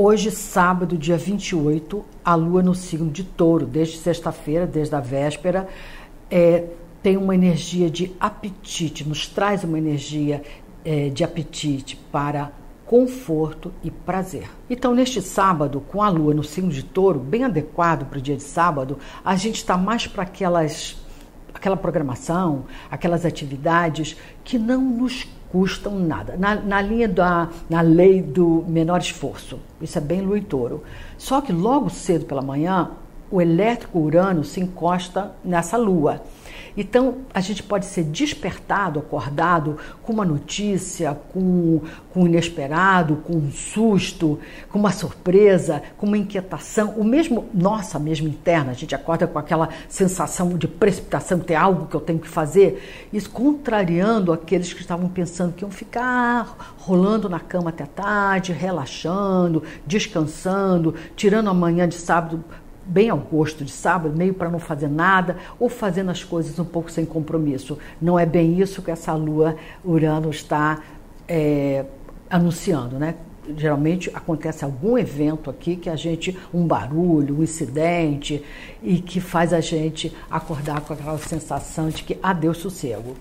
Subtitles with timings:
[0.00, 5.66] Hoje, sábado, dia 28, a lua no signo de touro, desde sexta-feira, desde a véspera,
[6.30, 6.66] é,
[7.02, 10.40] tem uma energia de apetite, nos traz uma energia
[10.84, 12.52] é, de apetite para
[12.86, 14.48] conforto e prazer.
[14.70, 18.36] Então, neste sábado, com a lua no signo de touro, bem adequado para o dia
[18.36, 20.96] de sábado, a gente está mais para aquelas
[21.52, 26.36] aquela programação, aquelas atividades que não nos custam nada.
[26.36, 29.58] Na, na, linha da na lei do menor esforço.
[29.80, 30.82] Isso é bem lua e touro.
[31.16, 32.90] Só que logo cedo pela manhã,
[33.30, 36.22] o elétrico Urano se encosta nessa lua.
[36.76, 41.80] Então, a gente pode ser despertado, acordado com uma notícia, com,
[42.12, 44.38] com um inesperado, com um susto,
[44.70, 49.38] com uma surpresa, com uma inquietação, o mesmo, nossa mesmo interna, a gente acorda com
[49.38, 54.80] aquela sensação de precipitação, tem algo que eu tenho que fazer, isso contrariando aqueles que
[54.80, 61.88] estavam pensando que iam ficar rolando na cama até tarde, relaxando, descansando, tirando a manhã
[61.88, 62.44] de sábado
[62.88, 66.64] bem ao gosto de sábado, meio para não fazer nada, ou fazendo as coisas um
[66.64, 67.78] pouco sem compromisso.
[68.00, 70.82] Não é bem isso que essa lua Urano está
[71.28, 71.84] é,
[72.30, 73.14] anunciando, né?
[73.56, 78.42] Geralmente acontece algum evento aqui que a gente, um barulho, um incidente,
[78.82, 83.14] e que faz a gente acordar com aquela sensação de que adeus sossego.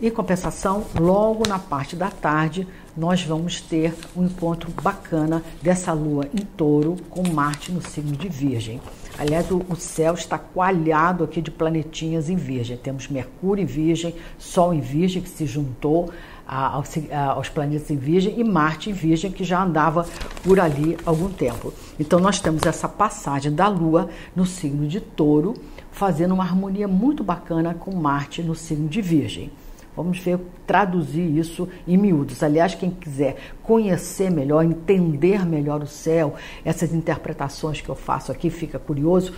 [0.00, 6.28] Em compensação, logo na parte da tarde, nós vamos ter um encontro bacana dessa lua
[6.34, 8.78] em touro com Marte no signo de Virgem.
[9.18, 12.76] Aliás, o, céu está coalhado aqui de planetinhas em Virgem.
[12.76, 16.10] Temos Mercúrio em Virgem, Sol em Virgem, que se juntou
[16.46, 20.06] aos planetas em Virgem, e Marte em Virgem, que já andava
[20.44, 21.72] por ali há algum tempo.
[21.98, 25.54] Então, nós temos essa passagem da Lua no signo de Touro,
[25.90, 29.50] fazendo uma harmonia muito bacana com Marte no signo de Virgem.
[29.96, 32.42] Vamos ver, traduzir isso em miúdos.
[32.42, 36.34] Aliás, quem quiser conhecer melhor, entender melhor o céu,
[36.64, 39.32] essas interpretações que eu faço aqui, fica curioso,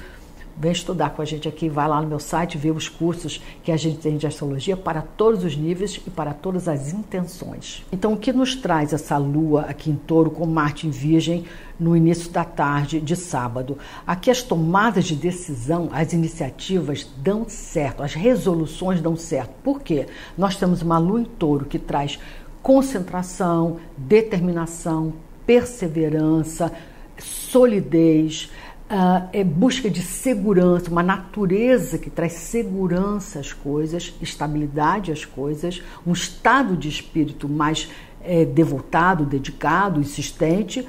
[0.59, 3.71] vem estudar com a gente aqui, vai lá no meu site, vê os cursos que
[3.71, 7.85] a gente tem de astrologia para todos os níveis e para todas as intenções.
[7.93, 11.45] Então, o que nos traz essa lua aqui em touro com Marte em Virgem
[11.79, 13.79] no início da tarde de sábado?
[14.05, 19.53] Aqui as tomadas de decisão, as iniciativas dão certo, as resoluções dão certo.
[19.63, 20.07] Por quê?
[20.37, 22.19] Nós temos uma lua em touro que traz
[22.61, 25.13] concentração, determinação,
[25.47, 26.73] perseverança,
[27.19, 28.51] solidez,
[28.91, 35.83] uh, é busca de segurança, uma natureza que traz segurança às coisas, estabilidade às coisas,
[36.07, 37.91] um estado de espírito mais
[38.23, 40.87] é, devotado, dedicado, insistente,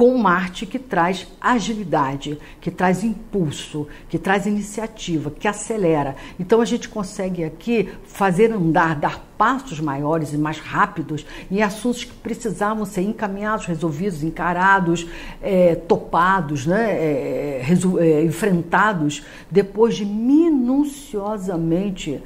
[0.00, 6.16] com Marte que traz agilidade, que traz impulso, que traz iniciativa, que acelera.
[6.38, 12.02] Então a gente consegue aqui fazer andar, dar passos maiores e mais rápidos em assuntos
[12.02, 15.06] que precisavam ser encaminhados, resolvidos, encarados,
[15.42, 17.62] é, topados, né, é,
[17.98, 22.22] é, enfrentados depois de minuciosamente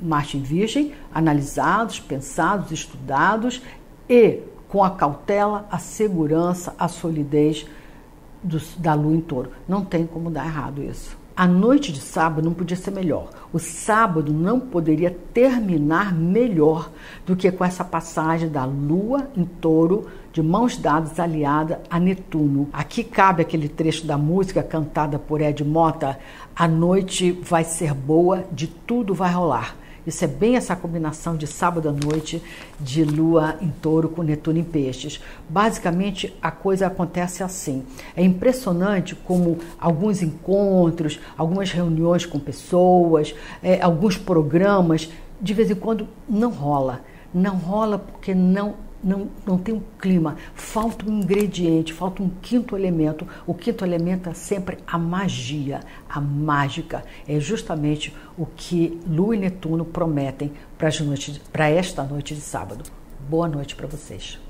[0.00, 3.60] Marte em Virgem, analisados, pensados, estudados
[4.08, 4.40] e
[4.74, 7.64] com a cautela, a segurança, a solidez
[8.42, 9.52] do, da lua em touro.
[9.68, 11.16] Não tem como dar errado isso.
[11.36, 13.30] A noite de sábado não podia ser melhor.
[13.52, 16.90] O sábado não poderia terminar melhor
[17.24, 22.68] do que com essa passagem da lua em touro, de mãos dadas aliada a Netuno.
[22.72, 26.18] Aqui cabe aquele trecho da música cantada por Ed Mota:
[26.56, 29.76] A noite vai ser boa, de tudo vai rolar.
[30.06, 32.42] Isso é bem essa combinação de sábado à noite,
[32.78, 35.20] de lua em touro com Netuno em peixes.
[35.48, 37.84] Basicamente, a coisa acontece assim.
[38.14, 45.10] É impressionante como alguns encontros, algumas reuniões com pessoas, é, alguns programas,
[45.40, 47.00] de vez em quando não rola.
[47.32, 52.76] Não rola porque não não, não tem um clima, falta um ingrediente, falta um quinto
[52.76, 53.26] elemento.
[53.46, 57.04] O quinto elemento é sempre a magia, a mágica.
[57.28, 62.84] É justamente o que Lua e Netuno prometem para esta noite de sábado.
[63.28, 64.43] Boa noite para vocês.